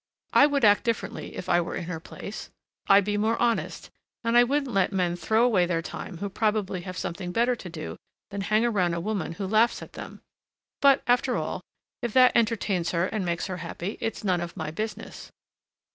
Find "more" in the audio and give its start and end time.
3.17-3.37